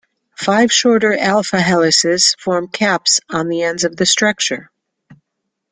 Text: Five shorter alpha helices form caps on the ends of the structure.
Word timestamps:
Five 0.35 0.71
shorter 0.71 1.15
alpha 1.15 1.61
helices 1.61 2.35
form 2.39 2.69
caps 2.69 3.19
on 3.29 3.49
the 3.49 3.61
ends 3.61 3.83
of 3.83 3.97
the 3.97 4.07
structure. 4.07 4.71